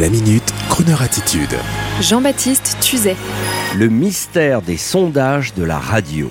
[0.00, 1.54] La minute, Kroneur attitude.
[2.00, 3.14] Jean-Baptiste Tuzet.
[3.76, 6.30] Le mystère des sondages de la radio.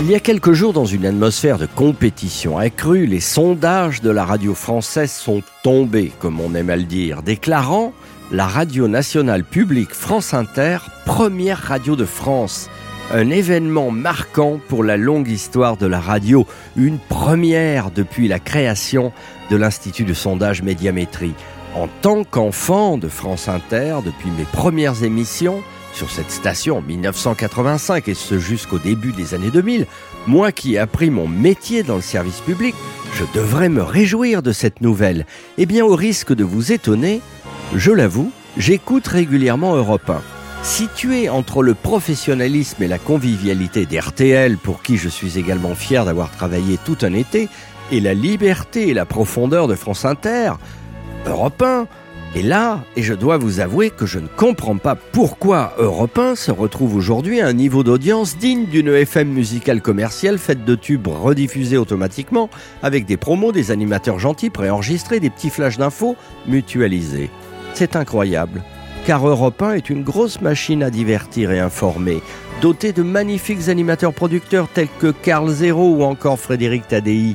[0.00, 4.24] Il y a quelques jours, dans une atmosphère de compétition accrue, les sondages de la
[4.24, 7.92] radio française sont tombés, comme on aime à le dire, déclarant
[8.30, 12.70] la radio nationale publique France Inter, première radio de France
[13.10, 19.12] un événement marquant pour la longue histoire de la radio, une première depuis la création
[19.50, 21.34] de l'Institut de sondage Médiamétrie.
[21.74, 25.62] En tant qu'enfant de France Inter, depuis mes premières émissions
[25.94, 29.86] sur cette station en 1985 et ce jusqu'au début des années 2000,
[30.26, 32.74] moi qui ai appris mon métier dans le service public,
[33.14, 35.24] je devrais me réjouir de cette nouvelle.
[35.56, 37.20] Eh bien, au risque de vous étonner,
[37.74, 40.37] je l'avoue, j'écoute régulièrement Europe 1.
[40.62, 46.30] Situé entre le professionnalisme et la convivialité d'RTL, pour qui je suis également fier d'avoir
[46.30, 47.48] travaillé tout un été,
[47.90, 50.52] et la liberté et la profondeur de France Inter,
[51.26, 51.86] Europe 1
[52.34, 56.36] est là, et je dois vous avouer que je ne comprends pas pourquoi Europe 1
[56.36, 61.06] se retrouve aujourd'hui à un niveau d'audience digne d'une FM musicale commerciale faite de tubes
[61.06, 62.50] rediffusés automatiquement,
[62.82, 66.16] avec des promos, des animateurs gentils préenregistrés, des petits flashs d'infos
[66.46, 67.30] mutualisés.
[67.72, 68.62] C'est incroyable
[69.08, 72.20] car Europe 1 est une grosse machine à divertir et informer,
[72.60, 77.34] dotée de magnifiques animateurs producteurs tels que Carl Zero ou encore Frédéric Tadei.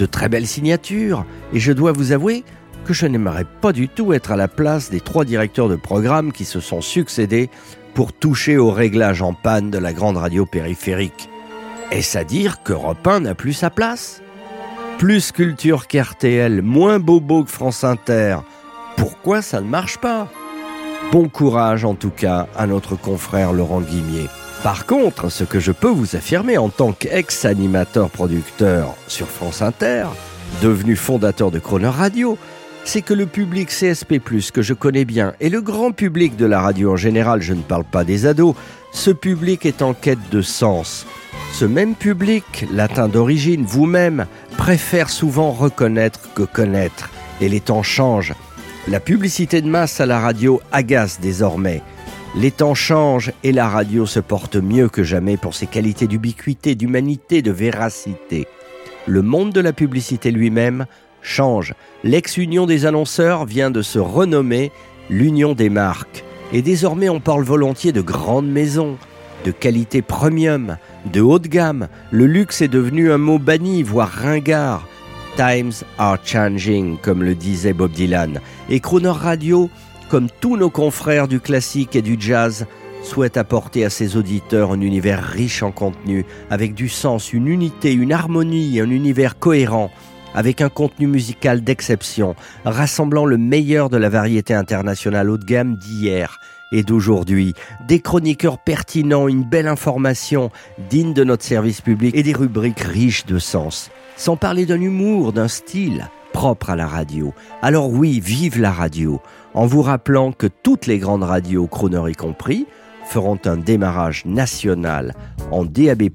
[0.00, 2.42] De très belles signatures, et je dois vous avouer
[2.84, 6.32] que je n'aimerais pas du tout être à la place des trois directeurs de programme
[6.32, 7.48] qui se sont succédés
[7.94, 11.28] pour toucher au réglage en panne de la grande radio périphérique.
[11.92, 14.20] Est-ce à dire qu'Europe 1 n'a plus sa place?
[14.98, 18.38] Plus culture qu'RTL, moins bobo que France Inter.
[18.96, 20.28] Pourquoi ça ne marche pas?
[21.12, 24.28] Bon courage en tout cas à notre confrère Laurent Guimier.
[24.62, 30.06] Par contre, ce que je peux vous affirmer en tant qu'ex-animateur producteur sur France Inter,
[30.62, 32.38] devenu fondateur de Croner Radio,
[32.84, 34.20] c'est que le public CSP+,
[34.52, 37.62] que je connais bien, et le grand public de la radio en général, je ne
[37.62, 38.54] parle pas des ados,
[38.92, 41.06] ce public est en quête de sens.
[41.52, 44.26] Ce même public, latin d'origine, vous-même,
[44.56, 47.10] préfère souvent reconnaître que connaître.
[47.40, 48.34] Et les temps changent.
[48.86, 51.80] La publicité de masse à la radio agace désormais.
[52.36, 56.74] Les temps changent et la radio se porte mieux que jamais pour ses qualités d'ubiquité,
[56.74, 58.46] d'humanité, de véracité.
[59.06, 60.84] Le monde de la publicité lui-même
[61.22, 61.72] change.
[62.02, 64.70] L'ex-union des annonceurs vient de se renommer
[65.08, 66.22] l'union des marques.
[66.52, 68.98] Et désormais on parle volontiers de grandes maisons,
[69.46, 70.76] de qualité premium,
[71.10, 71.88] de haut de gamme.
[72.10, 74.86] Le luxe est devenu un mot banni, voire ringard.
[75.36, 78.40] Times are changing, comme le disait Bob Dylan.
[78.68, 79.68] Et Crooner Radio,
[80.08, 82.66] comme tous nos confrères du classique et du jazz,
[83.02, 87.92] souhaite apporter à ses auditeurs un univers riche en contenu, avec du sens, une unité,
[87.92, 89.90] une harmonie, un univers cohérent,
[90.34, 95.76] avec un contenu musical d'exception, rassemblant le meilleur de la variété internationale haut de gamme
[95.76, 96.38] d'hier
[96.72, 97.54] et d'aujourd'hui,
[97.86, 100.50] des chroniqueurs pertinents, une belle information
[100.90, 105.32] digne de notre service public et des rubriques riches de sens sans parler d'un humour,
[105.32, 107.32] d'un style propre à la radio.
[107.62, 109.20] Alors oui, vive la radio,
[109.54, 112.66] en vous rappelant que toutes les grandes radios, Croner y compris,
[113.06, 115.14] feront un démarrage national
[115.50, 116.10] en DAB+,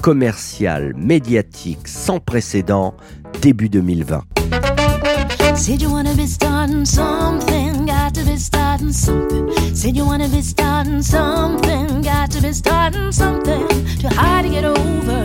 [0.00, 2.94] commercial, médiatique, sans précédent,
[3.42, 4.24] début 2020.
[9.88, 13.66] Said you wanna be starting something, got to be starting something.
[13.96, 15.24] Too hard to get over,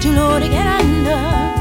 [0.00, 1.53] too low to get under.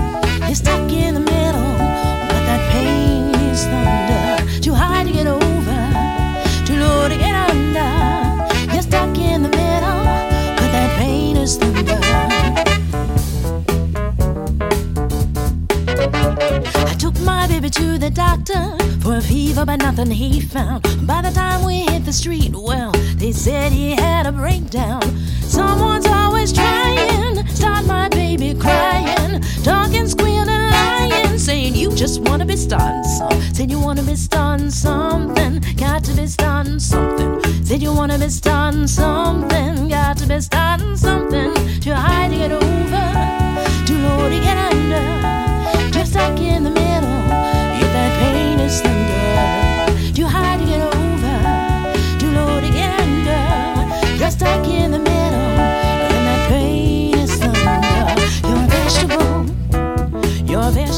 [19.65, 20.83] But nothing he found.
[21.07, 25.01] By the time we hit the street, well, they said he had a breakdown.
[25.41, 32.57] Someone's always trying, start my baby crying, talking, squealing, lying, saying you just wanna be
[32.57, 33.41] starting something.
[33.53, 37.63] Said you wanna be starting something, got to be starting something.
[37.63, 40.62] Said you wanna be starting something, got to be starting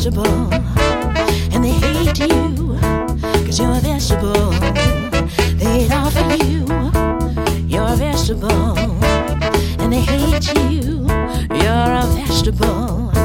[0.06, 0.54] vegetable,
[1.52, 2.78] and they hate you,
[3.44, 4.52] cause you're a vegetable.
[5.58, 6.66] They'd offer you,
[7.68, 8.78] you're a vegetable,
[9.80, 11.08] and they hate you,
[11.50, 13.25] you're a vegetable.